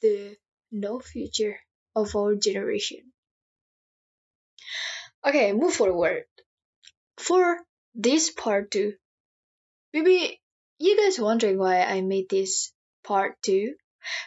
the 0.00 0.36
no 0.70 1.00
future 1.00 1.58
of 1.94 2.14
our 2.16 2.34
generation. 2.34 3.12
Okay, 5.24 5.52
move 5.52 5.74
forward. 5.74 6.24
For 7.18 7.58
this 7.94 8.30
part 8.30 8.70
two, 8.70 8.94
maybe 9.92 10.40
you 10.78 10.96
guys 10.96 11.18
wondering 11.18 11.58
why 11.58 11.82
I 11.82 12.00
made 12.00 12.28
this 12.28 12.72
part 13.02 13.36
two? 13.42 13.74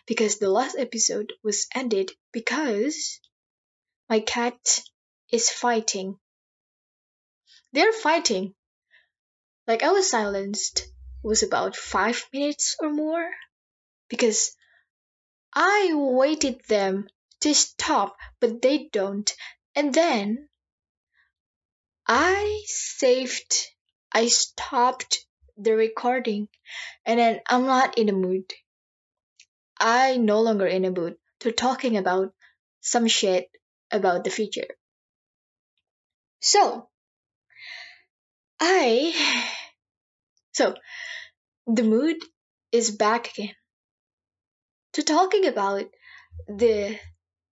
Because 0.07 0.37
the 0.37 0.49
last 0.49 0.75
episode 0.77 1.31
was 1.43 1.67
ended 1.73 2.11
because 2.33 3.19
my 4.09 4.19
cat 4.19 4.57
is 5.31 5.49
fighting. 5.49 6.19
They're 7.71 7.93
fighting. 7.93 8.55
Like 9.67 9.83
I 9.83 9.91
was 9.91 10.09
silenced 10.09 10.87
was 11.23 11.43
about 11.43 11.75
five 11.75 12.25
minutes 12.33 12.75
or 12.79 12.91
more 12.91 13.29
because 14.09 14.55
I 15.53 15.91
waited 15.93 16.61
them 16.67 17.07
to 17.41 17.53
stop, 17.53 18.17
but 18.39 18.61
they 18.61 18.89
don't. 18.91 19.31
And 19.75 19.93
then 19.93 20.49
I 22.07 22.63
saved, 22.65 23.67
I 24.11 24.27
stopped 24.27 25.25
the 25.57 25.75
recording, 25.75 26.49
and 27.05 27.19
then 27.19 27.41
I'm 27.47 27.65
not 27.65 27.97
in 27.97 28.07
the 28.07 28.13
mood. 28.13 28.51
I 29.79 30.17
no 30.17 30.41
longer 30.41 30.67
in 30.67 30.83
the 30.83 30.91
mood 30.91 31.17
to 31.41 31.51
talking 31.51 31.97
about 31.97 32.33
some 32.81 33.07
shit 33.07 33.49
about 33.91 34.23
the 34.23 34.29
future. 34.29 34.67
So, 36.41 36.89
I, 38.59 39.47
so, 40.53 40.75
the 41.65 41.83
mood 41.83 42.17
is 42.71 42.91
back 42.91 43.31
again 43.31 43.55
to 44.93 45.03
talking 45.03 45.45
about 45.45 45.85
the 46.47 46.97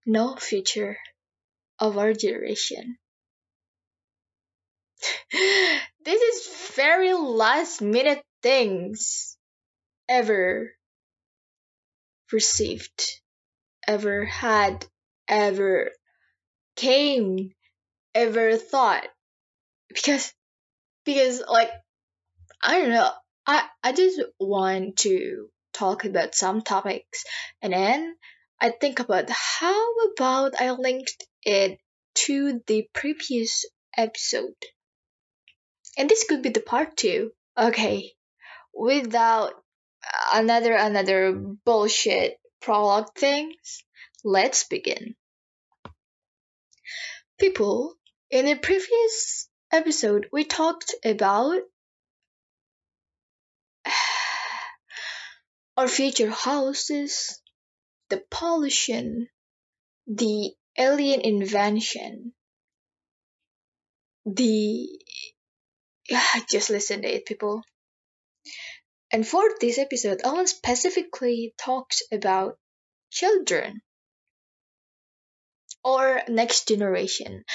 no 0.06 0.36
future 0.36 0.98
of 1.80 1.98
our 1.98 2.14
generation. 2.14 2.98
this 5.32 6.22
is 6.22 6.74
very 6.76 7.14
last 7.14 7.82
minute 7.82 8.24
things 8.42 9.38
ever 10.10 10.72
received, 12.32 13.22
ever 13.88 14.26
had, 14.26 14.86
ever 15.28 15.92
came, 16.76 17.52
ever 18.16 18.58
thought. 18.58 19.08
Because, 19.90 20.34
because 21.06 21.42
like, 21.48 21.70
I 22.62 22.80
don't 22.80 22.90
know, 22.90 23.12
I, 23.46 23.66
I 23.84 23.92
just 23.92 24.22
want 24.40 24.98
to 24.98 25.50
talk 25.78 26.06
about 26.06 26.36
some 26.36 26.62
topics 26.62 27.24
and 27.62 27.74
then 27.74 28.16
I 28.60 28.72
think 28.72 29.00
about 29.00 29.30
how 29.30 29.94
about 30.12 30.60
I 30.60 30.72
linked 30.72 31.28
it 31.44 31.80
to 32.26 32.62
the 32.66 32.88
previous 32.94 33.66
episode. 33.96 34.56
And 35.98 36.10
this 36.10 36.24
could 36.24 36.42
be 36.42 36.50
the 36.50 36.62
part 36.62 36.98
two. 36.98 37.32
Okay. 37.58 38.14
Without 38.74 39.54
another 40.34 40.74
another 40.74 41.34
bullshit 41.34 42.40
prologue 42.62 43.14
things, 43.16 43.84
let's 44.24 44.64
begin. 44.64 45.16
People, 47.40 47.96
in 48.32 48.46
the 48.46 48.56
previous 48.56 49.48
episode 49.72 50.28
we 50.32 50.44
talked 50.44 50.96
about 51.06 51.62
our 55.78 55.88
future 55.88 56.32
houses, 56.32 57.40
the 58.10 58.24
pollution, 58.32 59.30
the 60.08 60.52
alien 60.78 61.22
invention, 61.22 62.34
the 64.26 64.90
just 66.50 66.70
listen 66.72 67.04
to 67.04 67.16
it, 67.16 67.26
people. 67.26 67.62
And 69.12 69.26
for 69.26 69.44
this 69.62 69.78
episode, 69.78 70.22
I 70.26 70.34
want 70.34 70.50
specifically 70.50 71.54
talks 71.58 72.02
about 72.12 72.58
children 73.12 73.82
or 75.84 76.22
next 76.28 76.68
generation. 76.68 77.46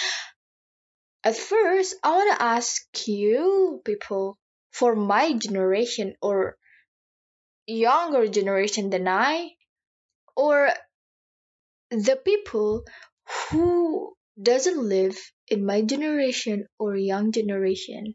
At 1.25 1.37
first, 1.37 1.95
I 2.03 2.11
want 2.11 2.37
to 2.37 2.43
ask 2.43 2.83
you 3.07 3.83
people 3.85 4.39
for 4.71 4.97
my 4.97 5.35
generation 5.35 6.15
or 6.23 6.57
younger 7.73 8.27
generation 8.29 8.91
than 8.91 9.09
I, 9.09 9.51
or 10.37 10.73
the 11.91 12.17
people 12.17 12.85
who 13.51 14.15
doesn't 14.41 14.79
live 14.79 15.17
in 15.49 15.65
my 15.67 15.83
generation 15.83 16.67
or 16.79 16.97
young 16.97 17.33
generation. 17.33 18.15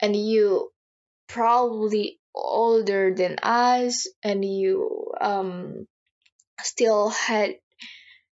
And 0.00 0.14
you 0.14 0.70
probably 1.28 2.20
older 2.34 3.14
than 3.14 3.38
us 3.42 4.06
and 4.22 4.44
you 4.44 5.12
um 5.20 5.86
still 6.62 7.08
had 7.08 7.56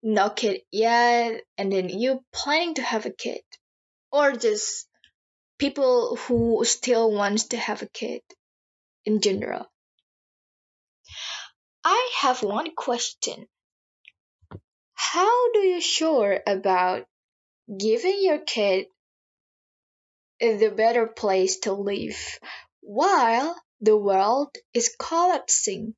no 0.03 0.29
kid 0.29 0.61
yet 0.71 1.41
and 1.57 1.71
then 1.71 1.89
you 1.89 2.23
planning 2.33 2.75
to 2.75 2.81
have 2.81 3.05
a 3.05 3.11
kid. 3.11 3.41
Or 4.11 4.33
just 4.33 4.87
people 5.59 6.17
who 6.17 6.65
still 6.65 7.11
wants 7.11 7.49
to 7.49 7.57
have 7.57 7.81
a 7.81 7.87
kid 7.87 8.21
in 9.05 9.21
general 9.21 9.70
I 11.83 12.11
have 12.21 12.43
one 12.43 12.75
question. 12.75 13.47
How 14.93 15.51
do 15.51 15.59
you 15.59 15.81
sure 15.81 16.41
about 16.45 17.05
giving 17.67 18.23
your 18.23 18.39
kid 18.39 18.87
the 20.39 20.73
better 20.75 21.07
place 21.07 21.59
to 21.61 21.73
live 21.73 22.39
while 22.81 23.55
the 23.79 23.97
world 23.97 24.55
is 24.73 24.95
collapsing? 24.99 25.95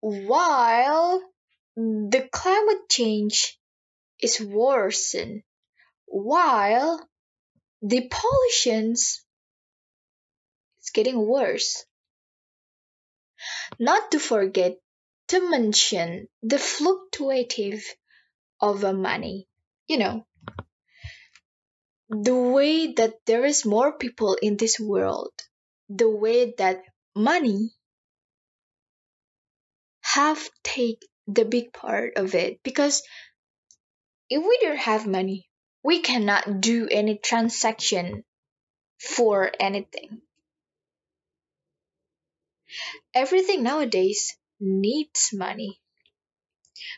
While 0.00 1.22
the 1.76 2.28
climate 2.30 2.88
change 2.90 3.58
is 4.20 4.40
worsen, 4.40 5.42
while 6.06 7.08
the 7.82 8.10
pollution 8.10 8.92
is 8.92 9.24
getting 10.92 11.26
worse. 11.26 11.84
Not 13.78 14.10
to 14.12 14.18
forget 14.18 14.78
to 15.28 15.48
mention 15.50 16.28
the 16.42 16.58
fluctuative 16.58 17.84
of 18.60 18.82
money. 18.94 19.48
You 19.86 19.98
know, 19.98 20.26
the 22.08 22.34
way 22.36 22.92
that 22.94 23.14
there 23.26 23.44
is 23.44 23.64
more 23.64 23.96
people 23.96 24.34
in 24.40 24.56
this 24.56 24.78
world, 24.80 25.32
the 25.88 26.08
way 26.08 26.52
that 26.58 26.82
money 27.14 27.70
have 30.02 30.48
take 30.62 31.00
the 31.26 31.44
big 31.44 31.72
part 31.72 32.16
of 32.16 32.34
it 32.34 32.62
because 32.62 33.02
if 34.30 34.42
we 34.42 34.58
don't 34.62 34.78
have 34.78 35.06
money, 35.06 35.48
we 35.82 36.00
cannot 36.00 36.60
do 36.60 36.88
any 36.90 37.18
transaction 37.18 38.24
for 38.98 39.50
anything. 39.60 40.22
Everything 43.14 43.62
nowadays 43.62 44.36
needs 44.60 45.30
money. 45.32 45.80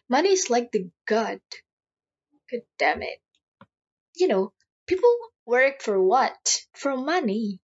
Money 0.09 0.31
is 0.31 0.51
like 0.51 0.73
the 0.73 0.91
god. 1.07 1.41
God 2.51 2.63
damn 2.79 3.03
it. 3.03 3.21
You 4.15 4.29
know, 4.29 4.53
people 4.87 5.15
work 5.47 5.83
for 5.83 6.03
what? 6.03 6.67
For 6.75 6.97
money. 6.97 7.61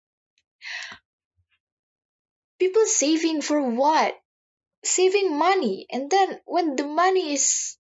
People 2.60 2.86
saving 2.86 3.42
for 3.42 3.62
what? 3.62 4.20
Saving 4.84 5.38
money. 5.38 5.88
And 5.92 6.10
then 6.10 6.42
when 6.46 6.76
the 6.76 6.88
money 6.88 7.34
is 7.34 7.78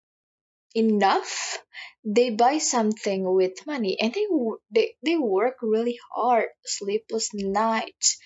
enough, 0.75 1.59
they 2.03 2.29
buy 2.31 2.57
something 2.57 3.23
with 3.33 3.65
money 3.67 3.97
and 4.01 4.13
they 4.13 4.25
they, 4.71 4.95
they 5.03 5.17
work 5.17 5.57
really 5.61 5.99
hard, 6.13 6.49
sleepless 6.65 7.33
nights, 7.33 8.17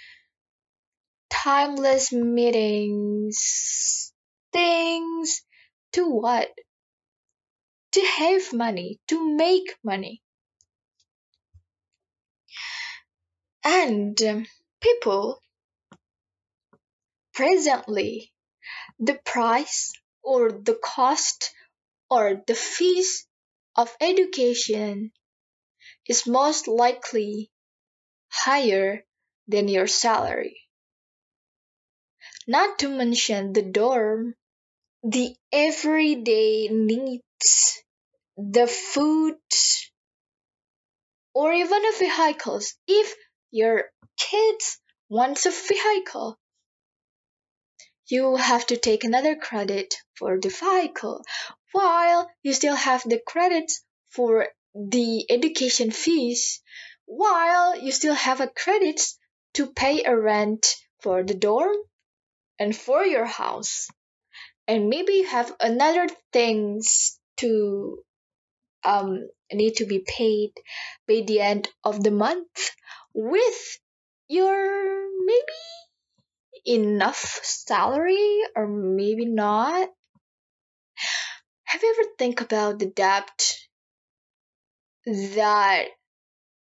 timeless 1.44 2.12
meetings, 2.12 4.12
things 4.52 5.44
to 5.92 6.10
what? 6.10 6.50
To 7.92 8.02
have 8.02 8.54
money, 8.54 9.00
to 9.10 9.36
make 9.36 9.78
money. 9.84 10.24
And 13.64 14.20
um, 14.24 14.48
people 14.82 15.40
presently, 17.34 18.34
the 19.00 19.16
price 19.26 19.94
or 20.24 20.52
the 20.52 20.76
cost 20.76 21.56
or 22.10 22.42
the 22.48 22.56
fees 22.56 23.28
of 23.76 23.94
education 24.00 25.12
is 26.08 26.28
most 26.28 26.68
likely 26.68 27.52
higher 28.30 29.04
than 29.48 29.68
your 29.68 29.88
salary. 29.88 30.64
Not 32.47 32.77
to 32.80 32.89
mention 32.89 33.53
the 33.53 33.63
dorm, 33.63 34.36
the 35.01 35.36
everyday 35.51 36.68
needs, 36.68 37.83
the 38.38 38.68
food, 38.68 39.39
or 41.33 41.51
even 41.51 41.81
the 41.81 41.95
vehicles. 41.97 42.75
If 42.88 43.15
your 43.50 43.92
kids 44.18 44.80
wants 45.09 45.47
a 45.47 45.51
vehicle, 45.51 46.38
you 48.06 48.36
have 48.36 48.68
to 48.68 48.77
take 48.77 49.03
another 49.03 49.36
credit 49.36 49.95
for 50.13 50.39
the 50.39 50.50
vehicle, 50.50 51.25
while 51.71 52.30
you 52.44 52.53
still 52.53 52.75
have 52.75 53.01
the 53.03 53.19
credits 53.25 53.83
for 54.09 54.50
the 54.75 55.25
education 55.31 55.89
fees, 55.89 56.62
while 57.06 57.75
you 57.75 57.91
still 57.91 58.13
have 58.13 58.39
a 58.39 58.48
credits 58.48 59.18
to 59.56 59.65
pay 59.65 60.03
a 60.03 60.15
rent 60.15 60.75
for 61.00 61.24
the 61.24 61.33
dorm 61.33 61.75
and 62.60 62.75
for 62.75 63.04
your 63.04 63.25
house. 63.25 63.88
And 64.68 64.90
maybe 64.90 65.13
you 65.13 65.28
have 65.28 65.54
another 65.60 66.07
things 66.34 67.19
to 67.38 68.00
um 68.84 69.28
need 69.52 69.75
to 69.78 69.86
be 69.86 70.00
paid 70.00 70.52
by 71.07 71.24
the 71.25 71.40
end 71.42 71.68
of 71.84 72.04
the 72.04 72.12
month 72.12 72.72
with 73.13 73.80
your 74.28 75.07
maybe 75.25 75.66
enough 76.66 77.40
salary 77.44 78.42
or 78.56 78.68
maybe 78.68 79.25
not. 79.25 79.90
Have 81.66 81.84
you 81.84 81.96
ever 81.98 82.10
think 82.18 82.42
about 82.42 82.80
the 82.80 82.88
debt 82.88 83.54
that 85.06 85.88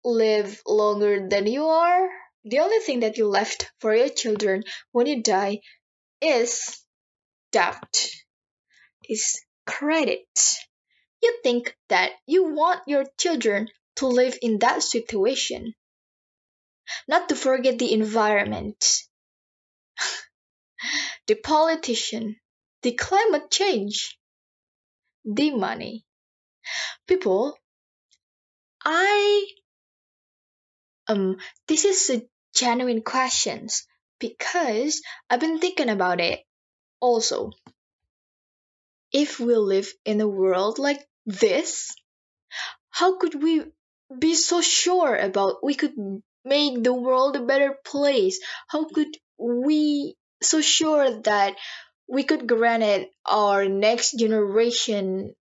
live 0.04 0.60
longer 0.66 1.28
than 1.28 1.46
you 1.46 1.64
are 1.64 2.08
the 2.48 2.60
only 2.60 2.78
thing 2.78 3.00
that 3.00 3.18
you 3.18 3.26
left 3.28 3.70
for 3.80 3.94
your 3.94 4.08
children 4.08 4.64
when 4.92 5.06
you 5.06 5.22
die 5.22 5.60
is 6.20 6.80
debt 7.52 8.10
is 9.08 9.40
credit. 9.66 10.26
You 11.22 11.38
think 11.42 11.76
that 11.88 12.12
you 12.26 12.54
want 12.54 12.82
your 12.86 13.04
children 13.18 13.68
to 13.96 14.06
live 14.06 14.38
in 14.40 14.60
that 14.60 14.82
situation, 14.82 15.74
not 17.06 17.28
to 17.28 17.36
forget 17.36 17.78
the 17.78 17.92
environment, 17.92 19.02
the 21.26 21.34
politician, 21.34 22.36
the 22.82 22.92
climate 22.92 23.50
change, 23.50 24.18
the 25.24 25.50
money. 25.50 26.04
People, 27.06 27.58
I 28.84 29.46
um 31.08 31.36
this 31.66 31.84
is 31.84 32.10
a 32.10 32.22
genuine 32.58 33.02
questions 33.02 33.86
because 34.18 35.02
I've 35.30 35.40
been 35.40 35.58
thinking 35.60 35.88
about 35.88 36.20
it 36.20 36.40
also, 37.00 37.52
if 39.12 39.38
we 39.40 39.54
live 39.56 39.92
in 40.04 40.20
a 40.20 40.28
world 40.28 40.78
like 40.78 41.06
this, 41.26 41.94
how 42.90 43.18
could 43.18 43.40
we 43.42 43.64
be 44.18 44.34
so 44.34 44.60
sure 44.60 45.14
about 45.14 45.62
we 45.62 45.74
could 45.74 45.94
make 46.44 46.82
the 46.82 46.92
world 46.92 47.36
a 47.36 47.44
better 47.44 47.76
place? 47.84 48.40
How 48.68 48.84
could 48.84 49.16
we 49.38 50.16
so 50.42 50.60
sure 50.60 51.20
that 51.22 51.56
we 52.08 52.24
could 52.24 52.46
grant 52.46 53.08
our 53.26 53.68
next 53.68 54.12
generation 54.18 55.34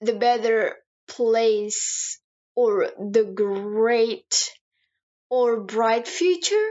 the 0.00 0.14
better 0.14 0.76
place 1.08 2.18
or 2.54 2.90
the 2.98 3.24
great 3.24 4.52
or 5.34 5.58
bright 5.58 6.06
future? 6.06 6.68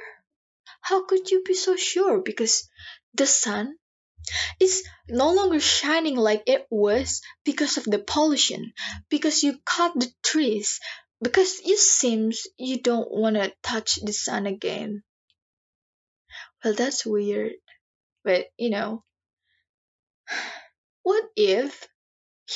How 0.79 1.03
could 1.03 1.29
you 1.29 1.43
be 1.43 1.53
so 1.53 1.75
sure? 1.75 2.21
Because 2.21 2.69
the 3.13 3.25
sun 3.25 3.75
is 4.57 4.87
no 5.09 5.33
longer 5.33 5.59
shining 5.59 6.15
like 6.15 6.43
it 6.47 6.65
was 6.69 7.21
because 7.43 7.75
of 7.75 7.83
the 7.83 7.99
pollution, 7.99 8.71
because 9.09 9.43
you 9.43 9.59
cut 9.65 9.91
the 9.95 10.09
trees, 10.23 10.79
because 11.21 11.59
it 11.65 11.77
seems 11.77 12.47
you 12.57 12.81
don't 12.81 13.11
want 13.11 13.35
to 13.35 13.51
touch 13.63 13.99
the 14.01 14.13
sun 14.13 14.45
again. 14.45 15.03
Well, 16.63 16.73
that's 16.73 17.05
weird. 17.05 17.51
But, 18.23 18.45
you 18.57 18.69
know, 18.69 19.03
what 21.03 21.25
if 21.35 21.85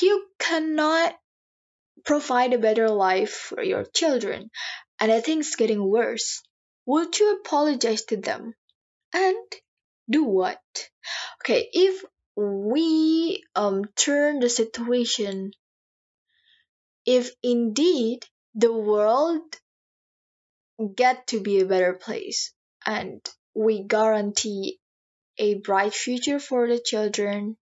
you 0.02 0.26
cannot 0.40 1.20
provide 2.06 2.54
a 2.54 2.58
better 2.58 2.90
life 2.90 3.34
for 3.34 3.62
your 3.62 3.84
children 3.84 4.50
and 5.00 5.12
I 5.12 5.22
think 5.22 5.42
it's 5.42 5.56
getting 5.56 5.84
worse? 5.84 6.42
Would 6.86 7.20
you 7.20 7.38
apologize 7.38 8.06
to 8.06 8.18
them? 8.18 8.56
And 9.14 9.38
do 10.10 10.24
what? 10.24 10.62
Okay, 11.42 11.70
if 11.74 12.04
we 12.36 13.44
um 13.56 13.86
turn 13.96 14.40
the 14.40 14.50
situation 14.50 15.52
if 17.08 17.32
indeed 17.42 18.26
the 18.54 18.72
world 18.72 19.42
get 20.96 21.28
to 21.28 21.40
be 21.40 21.60
a 21.60 21.66
better 21.66 21.94
place 21.94 22.54
and 22.86 23.28
we 23.56 23.82
guarantee 23.84 24.80
a 25.38 25.56
bright 25.56 25.94
future 25.94 26.40
for 26.40 26.68
the 26.68 26.80
children 26.80 27.58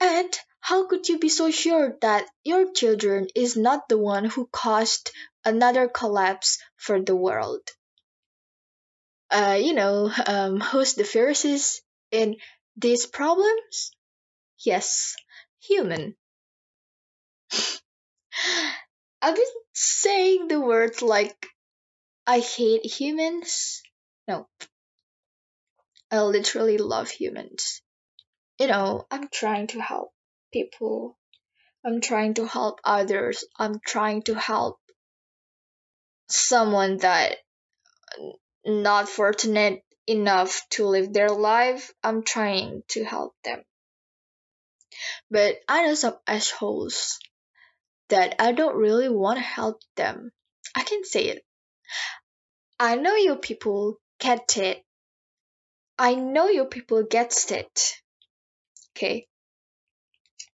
and 0.00 0.36
how 0.60 0.86
could 0.88 1.08
you 1.08 1.18
be 1.18 1.28
so 1.28 1.50
sure 1.50 1.96
that 2.02 2.26
your 2.44 2.72
children 2.72 3.28
is 3.34 3.56
not 3.56 3.88
the 3.88 3.98
one 3.98 4.24
who 4.24 4.46
caused 4.52 5.10
another 5.46 5.88
collapse 5.88 6.58
for 6.76 7.00
the 7.00 7.16
world 7.16 7.62
uh, 9.30 9.58
you 9.60 9.74
know, 9.74 10.10
um, 10.26 10.60
who's 10.60 10.94
the 10.94 11.04
Pharisees 11.04 11.82
in 12.10 12.36
these 12.76 13.06
problems? 13.06 13.92
Yes, 14.64 15.16
human. 15.60 16.16
I've 19.22 19.34
been 19.34 19.44
saying 19.72 20.48
the 20.48 20.60
words 20.60 21.02
like 21.02 21.46
I 22.26 22.40
hate 22.40 22.84
humans. 22.84 23.82
No, 24.28 24.48
I 26.10 26.22
literally 26.22 26.78
love 26.78 27.10
humans. 27.10 27.82
You 28.58 28.68
know, 28.68 29.06
I'm 29.10 29.28
trying 29.28 29.68
to 29.68 29.80
help 29.80 30.10
people. 30.52 31.18
I'm 31.84 32.00
trying 32.00 32.34
to 32.34 32.46
help 32.46 32.80
others. 32.84 33.44
I'm 33.58 33.80
trying 33.84 34.22
to 34.22 34.34
help 34.34 34.78
someone 36.28 36.98
that 36.98 37.36
not 38.64 39.08
fortunate 39.08 39.82
enough 40.06 40.62
to 40.70 40.86
live 40.86 41.12
their 41.12 41.28
life, 41.28 41.92
I'm 42.02 42.22
trying 42.22 42.82
to 42.88 43.04
help 43.04 43.34
them. 43.44 43.62
But 45.30 45.56
I 45.68 45.86
know 45.86 45.94
some 45.94 46.16
assholes 46.26 47.18
that 48.08 48.36
I 48.38 48.52
don't 48.52 48.76
really 48.76 49.08
want 49.08 49.38
to 49.38 49.44
help 49.44 49.80
them. 49.96 50.30
I 50.74 50.82
can 50.82 51.04
say 51.04 51.26
it. 51.26 51.44
I 52.78 52.96
know 52.96 53.14
you 53.14 53.36
people 53.36 53.98
get 54.20 54.56
it. 54.56 54.82
I 55.98 56.14
know 56.14 56.48
you 56.48 56.66
people 56.66 57.02
gets 57.04 57.50
it. 57.50 57.94
Okay. 58.96 59.26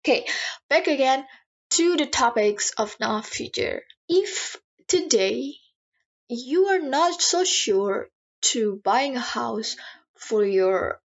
Okay, 0.02 0.26
back 0.68 0.86
again 0.86 1.26
to 1.70 1.96
the 1.96 2.06
topics 2.06 2.72
of 2.78 2.96
now 3.00 3.20
future. 3.20 3.82
If 4.08 4.56
today 4.88 5.59
you 6.30 6.66
are 6.66 6.78
not 6.78 7.20
so 7.20 7.44
sure 7.44 8.08
to 8.40 8.80
buying 8.84 9.16
a 9.16 9.20
house 9.20 9.76
for 10.16 10.44
your 10.44 11.00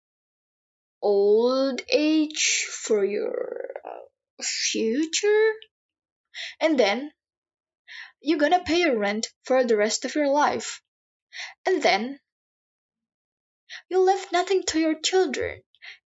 old 1.01 1.81
age, 1.91 2.67
for 2.69 3.05
your 3.05 3.71
uh, 3.85 4.43
future, 4.43 5.53
and 6.61 6.79
then 6.79 7.13
you're 8.21 8.39
gonna 8.39 8.65
pay 8.65 8.83
a 8.83 8.99
rent 8.99 9.29
for 9.45 9.65
the 9.65 9.77
rest 9.77 10.05
of 10.05 10.15
your 10.17 10.29
life. 10.29 10.83
And 11.67 11.81
then 11.83 12.19
you 13.89 14.01
left 14.01 14.33
nothing 14.33 14.65
to 14.65 14.81
your 14.81 14.99
children. 14.99 15.63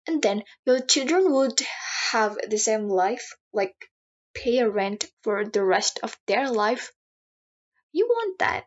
And 0.06 0.22
then 0.22 0.44
your 0.64 0.80
children 0.80 1.32
would 1.32 1.60
have 2.12 2.38
the 2.48 2.58
same 2.58 2.88
life, 2.88 3.34
like 3.52 3.74
pay 4.34 4.58
a 4.58 4.68
rent 4.68 5.06
for 5.22 5.44
the 5.44 5.64
rest 5.64 6.00
of 6.02 6.16
their 6.26 6.50
life. 6.50 6.92
You 7.96 8.06
want 8.08 8.40
that. 8.40 8.66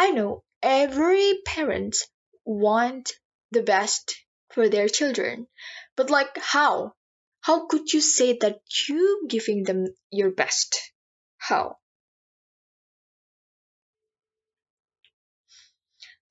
I 0.00 0.10
know 0.10 0.42
every 0.60 1.42
parent 1.46 1.96
want 2.44 3.12
the 3.52 3.62
best 3.62 4.16
for 4.50 4.68
their 4.68 4.88
children, 4.88 5.46
but 5.94 6.10
like 6.10 6.36
how? 6.38 6.96
How 7.40 7.68
could 7.68 7.92
you 7.92 8.00
say 8.00 8.36
that 8.38 8.58
you 8.88 9.26
giving 9.28 9.62
them 9.62 9.86
your 10.10 10.32
best? 10.32 10.90
How? 11.36 11.78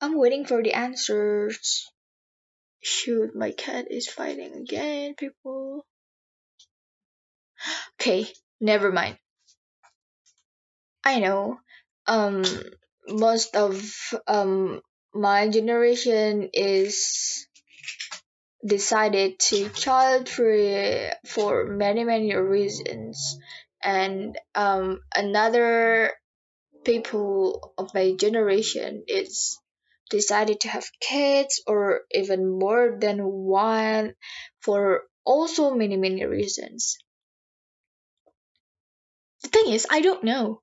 I'm 0.02 0.18
waiting 0.18 0.44
for 0.44 0.62
the 0.62 0.74
answers. 0.74 1.90
Shoot, 2.82 3.34
my 3.34 3.52
cat 3.52 3.90
is 3.90 4.06
fighting 4.06 4.52
again, 4.52 5.14
people. 5.14 5.86
Okay, 7.94 8.28
never 8.60 8.92
mind. 8.92 9.16
I 11.02 11.20
know. 11.20 11.60
Um, 12.08 12.44
most 13.06 13.54
of 13.54 13.80
um 14.26 14.80
my 15.14 15.48
generation 15.48 16.50
is 16.52 17.46
decided 18.66 19.38
to 19.38 19.68
child 19.70 20.28
free 20.28 21.10
for 21.26 21.66
many 21.66 22.04
many 22.04 22.34
reasons. 22.34 23.38
And 23.82 24.36
um, 24.54 25.00
another 25.14 26.12
people 26.84 27.74
of 27.78 27.94
my 27.94 28.14
generation 28.14 29.04
is 29.08 29.58
decided 30.10 30.60
to 30.60 30.68
have 30.68 30.88
kids 31.00 31.62
or 31.66 32.02
even 32.12 32.58
more 32.58 32.98
than 33.00 33.18
one 33.22 34.14
for 34.60 35.04
also 35.24 35.74
many 35.74 35.96
many 35.96 36.24
reasons. 36.24 36.98
The 39.42 39.48
thing 39.48 39.72
is 39.72 39.86
i 39.90 40.00
don't 40.00 40.24
know 40.24 40.62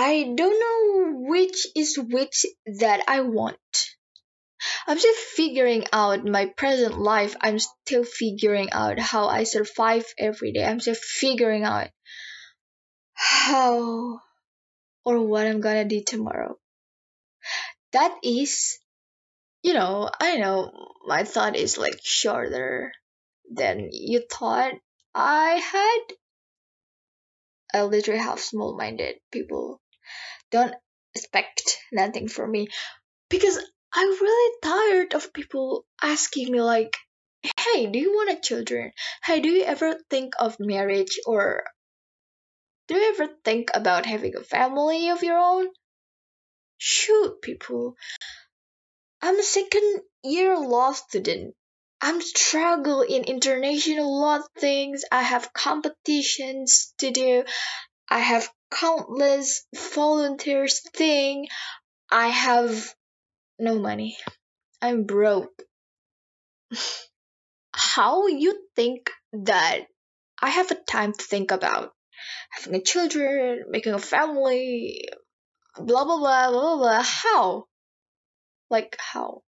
i 0.00 0.32
don't 0.40 0.60
know 0.64 1.28
which 1.28 1.66
is 1.74 1.98
which 1.98 2.46
that 2.80 3.02
i 3.08 3.20
want 3.20 3.58
I'm 4.88 4.98
still 4.98 5.14
figuring 5.14 5.84
out 5.92 6.24
my 6.24 6.46
present 6.46 6.98
life. 6.98 7.36
I'm 7.40 7.58
still 7.58 8.04
figuring 8.04 8.70
out 8.72 8.98
how 8.98 9.28
I 9.28 9.44
survive 9.44 10.04
every 10.18 10.52
day. 10.52 10.64
I'm 10.64 10.80
still 10.80 10.96
figuring 10.96 11.64
out 11.64 11.88
how 13.14 14.20
or 15.04 15.20
what 15.20 15.46
I'm 15.46 15.60
gonna 15.60 15.84
do 15.84 16.02
tomorrow. 16.02 16.58
That 17.92 18.16
is, 18.22 18.78
you 19.62 19.74
know, 19.74 20.10
I 20.20 20.36
know 20.36 20.72
my 21.06 21.24
thought 21.24 21.56
is 21.56 21.78
like 21.78 22.00
shorter 22.02 22.92
than 23.50 23.88
you 23.92 24.22
thought 24.30 24.74
I 25.14 25.54
had. 25.54 26.16
I 27.74 27.84
literally 27.84 28.20
have 28.20 28.40
small 28.40 28.76
minded 28.76 29.16
people. 29.30 29.80
Don't 30.50 30.74
expect 31.14 31.78
nothing 31.92 32.28
from 32.28 32.50
me 32.50 32.68
because 33.28 33.58
I'm 33.92 34.10
really 34.10 34.56
tired 34.62 35.14
of 35.14 35.32
people 35.32 35.86
asking 36.02 36.52
me 36.52 36.60
like, 36.60 36.96
"Hey, 37.58 37.86
do 37.86 37.98
you 37.98 38.12
want 38.12 38.30
a 38.30 38.40
children? 38.40 38.92
Hey, 39.24 39.40
do 39.40 39.48
you 39.48 39.64
ever 39.64 39.98
think 40.10 40.34
of 40.38 40.60
marriage 40.60 41.18
or 41.26 41.64
do 42.86 42.96
you 42.96 43.08
ever 43.10 43.28
think 43.44 43.70
about 43.74 44.06
having 44.06 44.36
a 44.36 44.42
family 44.42 45.08
of 45.10 45.22
your 45.22 45.38
own?" 45.38 45.68
Shoot, 46.78 47.42
people. 47.42 47.96
I'm 49.20 49.38
a 49.38 49.42
second 49.42 50.02
year 50.22 50.56
law 50.56 50.92
student. 50.92 51.54
I'm 52.00 52.20
struggle 52.20 53.02
in 53.02 53.24
international 53.24 54.20
law 54.20 54.40
things. 54.58 55.04
I 55.10 55.22
have 55.22 55.52
competitions 55.52 56.94
to 56.98 57.10
do. 57.10 57.44
I 58.10 58.20
have 58.20 58.50
countless 58.70 59.66
volunteers 59.74 60.80
thing. 60.80 61.48
I 62.10 62.28
have 62.28 62.94
no 63.58 63.78
money. 63.78 64.16
I'm 64.80 65.04
broke. 65.04 65.62
How 67.74 68.26
you 68.26 68.58
think 68.74 69.10
that 69.32 69.86
I 70.40 70.50
have 70.50 70.70
a 70.70 70.74
time 70.74 71.12
to 71.12 71.24
think 71.24 71.50
about 71.50 71.92
having 72.50 72.74
a 72.74 72.82
children, 72.82 73.64
making 73.68 73.94
a 73.94 73.98
family, 73.98 75.08
blah 75.76 76.04
blah 76.04 76.16
blah 76.18 76.50
blah 76.50 76.76
blah. 76.76 77.02
How? 77.02 77.66
Like 78.70 78.96
how? 78.98 79.42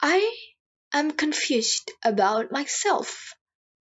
I 0.00 0.36
am 0.92 1.10
confused 1.12 1.90
about 2.04 2.52
myself 2.52 3.34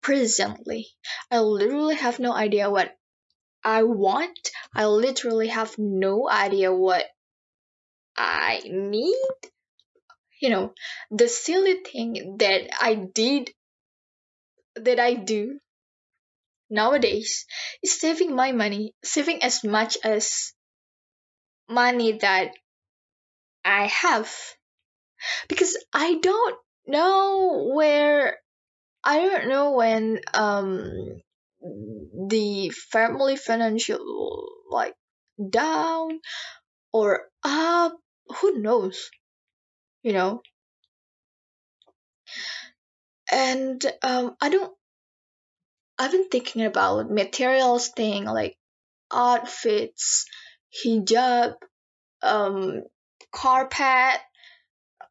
presently. 0.02 0.88
I 1.30 1.40
literally 1.40 1.96
have 1.96 2.18
no 2.18 2.32
idea 2.32 2.70
what 2.70 2.94
I 3.64 3.83
want. 3.83 4.50
I 4.75 4.87
literally 4.87 5.49
have 5.49 5.76
no 5.78 6.28
idea 6.30 6.73
what 6.73 7.06
I 8.16 8.61
need. 8.64 9.14
You 10.40 10.50
know, 10.50 10.75
the 11.11 11.26
silly 11.26 11.83
thing 11.83 12.37
that 12.38 12.71
I 12.80 12.94
did, 12.94 13.50
that 14.76 15.00
I 15.00 15.14
do 15.14 15.59
nowadays 16.68 17.47
is 17.83 17.99
saving 17.99 18.35
my 18.37 18.52
money, 18.52 18.94
saving 19.02 19.42
as 19.42 19.64
much 19.64 19.97
as 20.04 20.52
money 21.68 22.12
that 22.12 22.52
I 23.64 23.87
have. 23.88 24.35
Because 25.49 25.76
I 25.92 26.16
don't 26.16 26.56
know 26.87 27.71
where, 27.75 28.38
I 29.04 29.21
don't 29.21 29.49
know 29.49 29.73
when 29.73 30.21
um 30.35 31.23
the 31.64 32.71
family 32.71 33.37
financial 33.37 34.49
like 34.71 34.94
down 35.50 36.21
or 36.92 37.28
up 37.42 37.97
who 38.40 38.59
knows 38.61 39.11
you 40.04 40.12
know? 40.12 40.42
And 43.33 43.85
um 44.02 44.37
i 44.40 44.50
don't 44.50 44.73
i've 45.99 46.12
been 46.12 46.28
thinking 46.28 46.64
about 46.64 47.11
materials 47.11 47.88
thing 47.88 48.25
like 48.25 48.56
outfits 49.11 50.26
hijab 50.85 51.54
um 52.23 52.83
carpet 53.33 54.21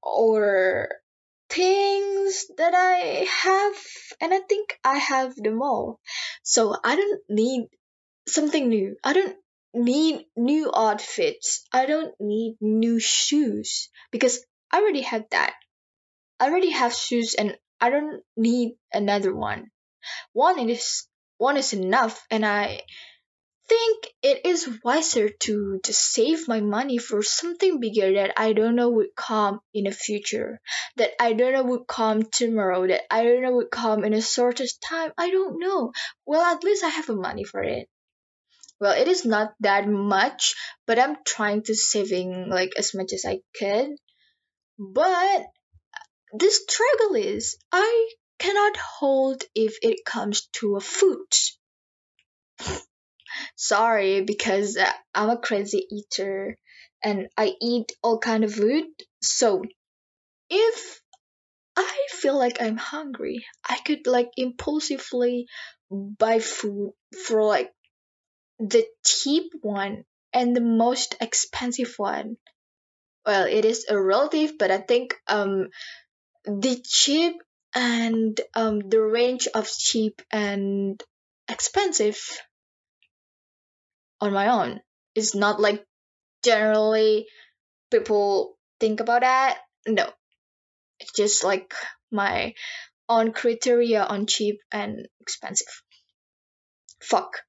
or 0.03 0.89
things 1.53 2.45
that 2.57 2.73
i 2.73 3.27
have 3.43 3.75
and 4.21 4.33
i 4.33 4.39
think 4.39 4.77
i 4.83 4.97
have 4.97 5.35
them 5.35 5.61
all 5.61 5.99
so 6.43 6.75
i 6.83 6.95
don't 6.95 7.21
need 7.29 7.67
something 8.27 8.69
new 8.69 8.95
i 9.03 9.13
don't 9.13 9.37
need 9.73 10.25
new 10.35 10.71
outfits. 10.73 11.65
I 11.71 11.85
don't 11.85 12.13
need 12.19 12.57
new 12.61 12.99
shoes 12.99 13.89
because 14.11 14.45
I 14.71 14.77
already 14.77 15.01
have 15.01 15.25
that. 15.31 15.53
I 16.39 16.47
already 16.49 16.71
have 16.71 16.93
shoes 16.93 17.35
and 17.35 17.57
I 17.81 17.89
don't 17.89 18.23
need 18.37 18.75
another 18.93 19.35
one. 19.35 19.71
One 20.33 20.69
is 20.69 21.07
one 21.37 21.57
is 21.57 21.73
enough 21.73 22.25
and 22.29 22.45
I 22.45 22.81
think 23.67 24.07
it 24.21 24.45
is 24.45 24.79
wiser 24.83 25.29
to 25.29 25.79
just 25.83 26.11
save 26.13 26.47
my 26.47 26.61
money 26.61 26.97
for 26.97 27.23
something 27.23 27.79
bigger 27.79 28.13
that 28.13 28.33
I 28.37 28.53
don't 28.53 28.75
know 28.75 28.89
would 28.89 29.15
come 29.15 29.59
in 29.73 29.85
the 29.85 29.91
future, 29.91 30.59
that 30.97 31.11
I 31.19 31.33
don't 31.33 31.53
know 31.53 31.63
would 31.63 31.87
come 31.87 32.23
tomorrow, 32.23 32.87
that 32.87 33.01
I 33.09 33.23
don't 33.23 33.41
know 33.41 33.53
would 33.53 33.71
come 33.71 34.03
in 34.03 34.13
a 34.13 34.21
shortest 34.21 34.81
time. 34.81 35.11
I 35.17 35.29
don't 35.29 35.59
know. 35.59 35.91
Well, 36.25 36.41
at 36.41 36.63
least 36.63 36.83
I 36.83 36.89
have 36.89 37.07
the 37.07 37.15
money 37.15 37.43
for 37.43 37.63
it 37.63 37.87
well 38.79 38.99
it 38.99 39.07
is 39.07 39.23
not 39.23 39.53
that 39.61 39.87
much 39.87 40.55
but 40.85 40.99
i'm 40.99 41.15
trying 41.25 41.63
to 41.63 41.75
saving 41.75 42.49
like 42.49 42.71
as 42.77 42.93
much 42.93 43.13
as 43.13 43.23
i 43.25 43.39
could 43.57 43.91
but 44.77 45.45
the 46.33 46.49
struggle 46.49 47.15
is 47.15 47.57
i 47.71 48.09
cannot 48.39 48.75
hold 48.77 49.43
if 49.55 49.77
it 49.81 50.03
comes 50.05 50.47
to 50.51 50.75
a 50.75 50.81
food 50.81 51.27
sorry 53.55 54.21
because 54.21 54.77
uh, 54.77 54.91
i'm 55.13 55.29
a 55.29 55.37
crazy 55.37 55.85
eater 55.91 56.57
and 57.03 57.27
i 57.37 57.53
eat 57.61 57.91
all 58.01 58.19
kind 58.19 58.43
of 58.43 58.53
food. 58.53 58.85
So 59.21 59.63
if 60.49 61.01
i 61.75 62.07
feel 62.09 62.37
like 62.37 62.61
i'm 62.61 62.77
hungry 62.77 63.45
i 63.67 63.77
could 63.77 64.05
like 64.07 64.29
impulsively 64.37 65.47
buy 65.89 66.39
food 66.39 66.93
for 67.25 67.43
like 67.43 67.71
the 68.59 68.85
cheap 69.05 69.51
one 69.61 70.03
and 70.33 70.55
the 70.55 70.61
most 70.61 71.15
expensive 71.21 71.93
one. 71.97 72.37
Well 73.25 73.45
it 73.45 73.65
is 73.65 73.85
a 73.89 73.99
relative 73.99 74.57
but 74.57 74.71
i 74.71 74.77
think 74.77 75.15
um 75.27 75.69
the 76.45 76.81
cheap 76.85 77.35
and 77.73 78.39
um 78.55 78.79
the 78.79 79.01
range 79.01 79.47
of 79.53 79.69
cheap 79.69 80.21
and 80.31 81.01
expensive 81.49 82.19
on 84.23 84.33
my 84.33 84.47
own. 84.47 84.79
It's 85.15 85.35
not 85.35 85.59
like 85.59 85.85
generally 86.43 87.27
people 87.91 88.57
think 88.79 88.99
about 88.99 89.21
that. 89.21 89.59
No. 89.87 90.09
It's 90.99 91.11
just 91.11 91.43
like 91.43 91.73
my 92.11 92.53
own 93.09 93.33
criteria 93.33 94.03
on 94.03 94.25
cheap 94.25 94.59
and 94.71 95.07
expensive. 95.19 95.67
Fuck. 97.01 97.43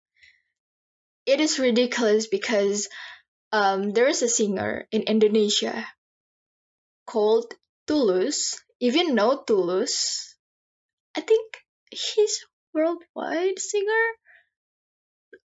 It 1.26 1.40
is 1.40 1.58
ridiculous 1.58 2.26
because 2.26 2.88
um, 3.52 3.92
there 3.92 4.08
is 4.08 4.22
a 4.22 4.28
singer 4.28 4.86
in 4.90 5.02
Indonesia 5.02 5.86
called 7.06 7.54
Tulus. 7.86 8.58
If 8.80 8.96
you 8.96 9.14
know 9.14 9.42
Tulus, 9.46 10.34
I 11.16 11.20
think 11.20 11.56
he's 11.90 12.44
worldwide 12.74 13.58
singer. 13.58 14.04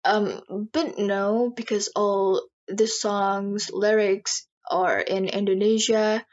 Um, 0.04 0.68
but 0.72 0.98
no, 0.98 1.52
because 1.54 1.88
all 1.94 2.48
the 2.68 2.86
songs 2.86 3.70
lyrics 3.72 4.46
are 4.70 4.98
in 5.00 5.28
Indonesia. 5.28 6.24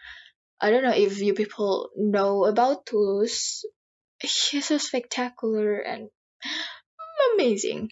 I 0.61 0.69
don't 0.71 0.83
know 0.83 0.95
if 0.95 1.19
you 1.21 1.33
people 1.33 1.89
know 1.95 2.45
about 2.45 2.85
Tulus. 2.85 3.65
He's 4.19 4.65
so 4.65 4.77
spectacular 4.77 5.77
and 5.77 6.09
amazing 7.35 7.91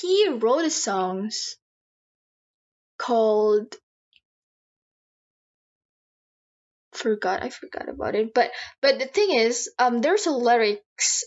he 0.00 0.28
wrote 0.28 0.70
songs 0.70 1.56
called 2.98 3.74
forgot. 6.92 7.42
I 7.42 7.50
forgot 7.50 7.88
about 7.88 8.14
it. 8.14 8.34
But 8.34 8.50
but 8.80 8.98
the 8.98 9.06
thing 9.06 9.32
is, 9.32 9.70
um, 9.78 10.00
there's 10.00 10.26
a 10.26 10.32
lyrics. 10.32 11.24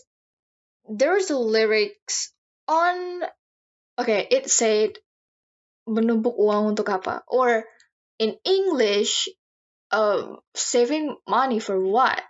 There's 0.88 1.30
a 1.30 1.38
lyrics 1.38 2.32
on. 2.68 3.22
Okay, 3.98 4.26
it 4.30 4.50
said 4.50 4.98
menumpuk 5.86 6.34
uang 6.34 6.74
untuk 6.74 6.90
apa? 6.90 7.22
Or 7.28 7.62
in 8.18 8.34
English, 8.42 9.28
um, 9.92 10.40
saving 10.54 11.14
money 11.28 11.60
for 11.60 11.78
what? 11.78 12.20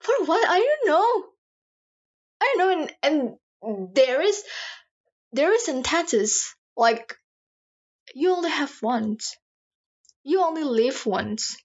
For 0.00 0.16
what? 0.24 0.44
I 0.48 0.58
don't 0.58 0.86
know. 0.88 1.10
I 2.40 2.44
don't 2.44 2.58
know. 2.58 2.70
And 2.74 2.82
and 3.02 3.20
there 3.94 4.22
is 4.22 4.42
there 5.32 5.52
is 5.52 5.64
sentences 5.64 6.54
like 6.76 7.14
you 8.14 8.34
only 8.34 8.50
have 8.50 8.72
once. 8.82 9.36
You 10.24 10.42
only 10.42 10.64
live 10.64 11.06
once. 11.06 11.56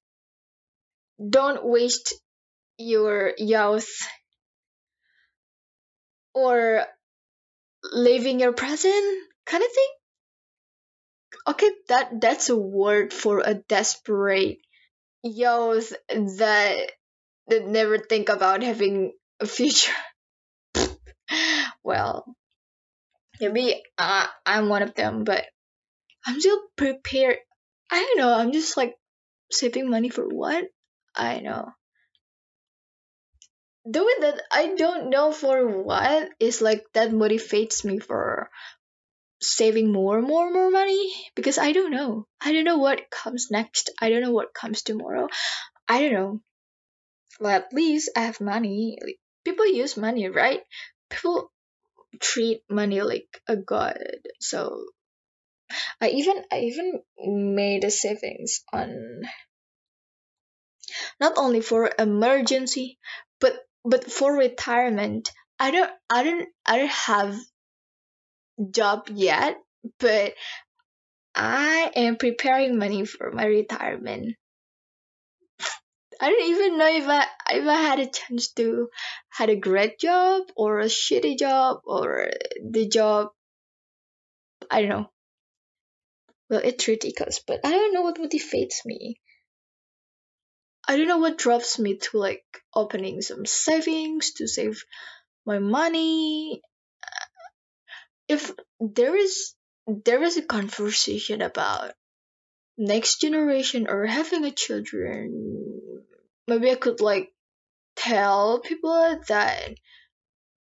Don't 1.18 1.66
waste 1.66 2.14
your 2.78 3.34
youth 3.38 3.90
or 6.34 6.86
living 7.92 8.40
your 8.40 8.54
present 8.54 9.24
kind 9.46 9.64
of 9.64 9.70
thing. 9.72 9.92
Okay, 11.48 11.70
that 11.90 12.22
that's 12.22 12.50
a 12.50 12.58
word 12.58 13.14
for 13.14 13.42
a 13.44 13.54
desperate 13.54 14.60
youth 15.24 15.94
that 16.10 16.92
that 17.48 17.68
never 17.68 17.98
think 17.98 18.30
about 18.30 18.64
having 18.64 19.14
a 19.40 19.46
future. 19.46 19.94
well, 21.84 22.36
maybe 23.40 23.82
uh, 23.98 24.28
I'm 24.46 24.70
one 24.70 24.84
of 24.84 24.96
them, 24.96 25.24
but 25.24 25.46
I'm 26.26 26.40
still 26.40 26.60
prepared. 26.76 27.38
I 27.92 28.00
don't 28.00 28.18
know. 28.18 28.34
I'm 28.34 28.52
just 28.52 28.76
like 28.76 28.96
saving 29.52 29.90
money 29.90 30.10
for 30.10 30.28
what? 30.28 30.66
I 31.16 31.40
know. 31.40 31.72
Way 33.88 34.14
that 34.20 34.42
I 34.52 34.76
don't 34.76 35.10
know 35.10 35.32
for 35.32 35.66
what 35.66 36.30
is 36.42 36.62
like 36.62 36.86
that 36.94 37.12
motivates 37.12 37.86
me 37.86 38.00
for 38.00 38.50
saving 39.42 39.92
more, 39.94 40.18
and 40.18 40.28
more, 40.28 40.46
and 40.46 40.54
more 40.54 40.70
money 40.70 41.14
because 41.36 41.58
I 41.58 41.72
don't 41.72 41.92
know. 41.92 42.28
I 42.42 42.52
don't 42.52 42.66
know 42.66 42.80
what 42.80 43.10
comes 43.10 43.48
next. 43.50 43.92
I 44.02 44.10
don't 44.10 44.22
know 44.22 44.34
what 44.34 44.54
comes 44.54 44.82
tomorrow. 44.82 45.30
I 45.88 46.02
don't 46.02 46.14
know. 46.14 46.42
Well, 47.40 47.56
at 47.56 47.72
least 47.72 48.12
I 48.16 48.22
have 48.22 48.42
money. 48.42 48.98
People 49.46 49.68
use 49.68 49.96
money, 49.96 50.28
right? 50.28 50.62
People 51.10 51.50
treat 52.20 52.64
money 52.70 53.02
like 53.02 53.42
a 53.48 53.56
god. 53.56 54.00
So 54.42 54.84
I 56.02 56.10
even 56.10 56.44
I 56.52 56.60
even 56.60 57.02
made 57.56 57.84
a 57.84 57.92
savings 57.92 58.64
on 58.74 59.22
not 61.20 61.38
only 61.38 61.62
for 61.62 61.92
emergency 62.00 62.98
but 63.40 63.67
but 63.90 64.12
for 64.12 64.36
retirement. 64.36 65.32
I 65.60 65.72
don't 65.72 65.92
I 66.10 66.24
don't 66.24 66.50
I 66.66 66.78
don't 66.78 66.92
have 66.92 67.36
job 68.72 69.10
yet, 69.14 69.58
but 70.00 70.34
I 71.36 71.92
am 71.96 72.18
preparing 72.18 72.78
money 72.78 73.06
for 73.06 73.32
my 73.32 73.46
retirement. 73.46 74.36
I 76.20 76.32
don't 76.32 76.50
even 76.50 76.78
know 76.78 76.88
if 76.88 77.08
I 77.08 77.26
if 77.52 77.68
I 77.68 77.82
had 77.82 78.00
a 78.00 78.10
chance 78.10 78.52
to 78.54 78.90
had 79.30 79.50
a 79.50 79.56
great 79.56 80.00
job 80.00 80.44
or 80.56 80.80
a 80.80 80.86
shitty 80.86 81.38
job 81.38 81.82
or 81.86 82.32
the 82.64 82.88
job 82.88 83.30
I 84.70 84.82
don't 84.82 84.90
know. 84.90 85.10
Well, 86.50 86.62
it's 86.64 86.88
ridiculous, 86.88 87.42
but 87.46 87.60
I 87.64 87.72
don't 87.72 87.94
know 87.94 88.02
what 88.02 88.18
motivates 88.18 88.86
me. 88.86 89.20
I 90.88 90.96
don't 90.96 91.08
know 91.08 91.18
what 91.18 91.38
drops 91.38 91.78
me 91.80 91.98
to 91.98 92.18
like 92.18 92.46
opening 92.74 93.22
some 93.22 93.46
savings 93.46 94.34
to 94.34 94.48
save 94.48 94.84
my 95.46 95.60
money. 95.60 96.62
Uh, 97.04 97.50
if 98.30 98.52
there 98.80 99.16
is 99.16 99.54
there 99.88 100.24
is 100.24 100.38
a 100.38 100.42
conversation 100.42 101.42
about 101.42 101.94
next 102.78 103.22
generation 103.22 103.88
or 103.90 104.06
having 104.06 104.46
a 104.46 104.52
children, 104.52 106.04
maybe 106.48 106.72
I 106.72 106.76
could 106.76 107.02
like 107.02 107.34
tell 107.96 108.60
people 108.60 109.20
that 109.28 109.76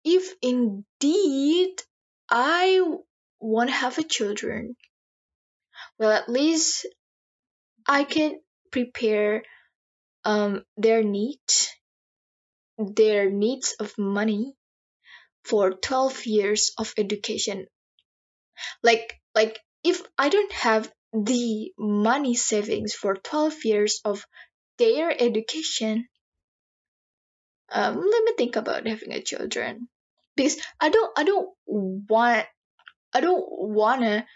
if 0.05 0.35
indeed 0.43 1.83
I 2.29 2.81
want 3.41 3.71
to 3.71 3.75
have 3.77 3.99
a 3.99 4.03
children, 4.03 4.77
well, 5.99 6.13
at 6.13 6.29
least 6.29 6.87
I 7.89 8.05
can 8.05 8.41
prepare 8.71 9.43
um, 10.25 10.65
their 10.77 11.03
needs, 11.03 11.71
their 12.79 13.31
needs 13.31 13.75
of 13.79 13.97
money 13.99 14.55
for 15.45 15.73
12 15.73 16.27
years 16.27 16.73
of 16.79 16.93
education. 16.97 17.67
Like, 18.83 19.21
like 19.35 19.59
if 19.85 20.03
I 20.19 20.29
don't 20.29 20.53
have 20.53 20.93
the 21.13 21.73
money 21.79 22.35
savings 22.35 22.95
for 22.95 23.17
12 23.17 23.65
years 23.65 24.01
of 24.05 24.25
their 24.79 25.11
education, 25.11 26.09
um, 27.71 27.97
let 27.97 28.25
me 28.25 28.33
think 28.37 28.57
about 28.57 28.87
having 28.87 29.13
a 29.13 29.23
children 29.23 29.89
because 30.37 30.59
I 30.81 30.91
don't, 30.91 31.19
I 31.19 31.25
don't 31.25 31.51
want, 31.67 32.47
I 33.15 33.21
don't 33.21 33.45
wanna 33.49 34.27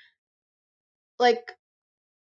like 1.19 1.53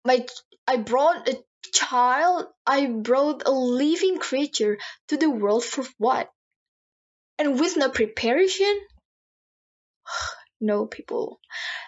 my 0.05 0.27
I 0.67 0.77
brought 0.77 1.29
a 1.29 1.37
child, 1.63 2.47
I 2.67 2.87
brought 2.87 3.47
a 3.47 3.53
living 3.53 4.19
creature 4.19 4.79
to 5.09 5.17
the 5.17 5.31
world 5.31 5.65
for 5.65 5.85
what? 5.99 6.31
And 7.39 7.59
with 7.59 7.77
no 7.77 7.91
preparation? 7.91 8.81
no, 10.61 10.87
people. 10.87 11.41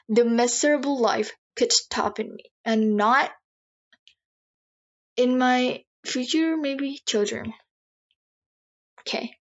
The 0.09 0.25
miserable 0.25 1.01
life 1.01 1.33
could 1.57 1.73
stop 1.73 2.21
in 2.21 2.35
me 2.35 2.45
and 2.65 2.97
not 2.97 3.31
in 5.17 5.39
my 5.39 5.85
future, 6.05 6.57
maybe 6.57 7.01
children. 7.07 7.53
Okay, 9.01 9.37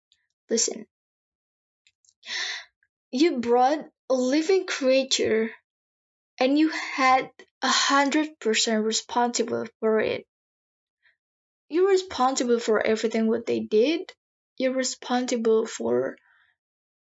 listen. 0.48 0.86
You 3.12 3.38
brought 3.38 3.84
a 4.08 4.14
living 4.14 4.66
creature 4.66 5.50
and 6.38 6.58
you 6.58 6.70
had 6.70 7.30
a 7.62 7.68
hundred 7.68 8.38
percent 8.40 8.84
responsible 8.84 9.66
for 9.80 10.00
it. 10.00 10.26
You're 11.68 11.88
responsible 11.88 12.58
for 12.60 12.84
everything 12.84 13.26
what 13.28 13.46
they 13.46 13.60
did. 13.60 14.12
You're 14.58 14.74
responsible 14.74 15.66
for 15.66 16.16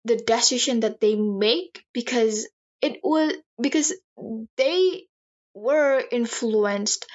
the 0.05 0.17
decision 0.17 0.81
that 0.81 0.99
they 0.99 1.15
make 1.15 1.83
because 1.93 2.47
it 2.81 2.99
was 3.03 3.33
because 3.61 3.93
they 4.57 5.07
were 5.53 6.03
influenced 6.11 7.05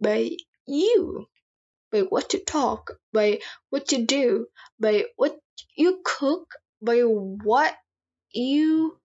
by 0.00 0.30
you 0.66 1.26
by 1.92 2.00
what 2.02 2.30
to 2.30 2.38
talk 2.38 2.92
by 3.12 3.40
what 3.70 3.88
to 3.88 4.04
do 4.04 4.46
by 4.80 5.04
what 5.16 5.38
you 5.76 6.00
cook 6.04 6.54
by 6.82 7.00
what 7.00 7.76
you 8.32 8.98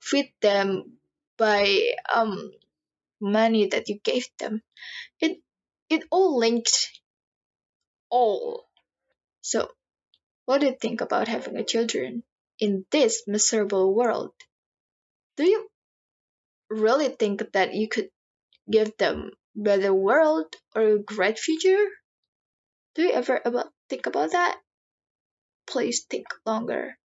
feed 0.00 0.32
them 0.40 0.98
by 1.36 1.90
um 2.14 2.50
money 3.20 3.66
that 3.66 3.88
you 3.88 3.98
gave 4.02 4.26
them. 4.38 4.62
It 5.20 5.38
it 5.88 6.04
all 6.10 6.38
linked 6.38 6.90
all. 8.10 8.68
So 9.42 9.70
what 10.44 10.60
do 10.60 10.66
you 10.66 10.76
think 10.80 11.00
about 11.00 11.28
having 11.28 11.56
a 11.56 11.64
children 11.64 12.22
in 12.58 12.84
this 12.90 13.24
miserable 13.26 13.94
world? 13.94 14.32
Do 15.36 15.44
you 15.44 15.68
really 16.70 17.08
think 17.08 17.52
that 17.52 17.74
you 17.74 17.88
could 17.88 18.10
give 18.70 18.96
them 18.98 19.30
better 19.54 19.94
world 19.94 20.54
or 20.74 20.82
a 20.82 20.98
great 20.98 21.38
future? 21.38 21.86
Do 22.94 23.02
you 23.02 23.12
ever 23.12 23.40
about 23.44 23.72
think 23.88 24.06
about 24.06 24.32
that? 24.32 24.58
Please 25.66 26.04
think 26.04 26.26
longer 26.46 26.98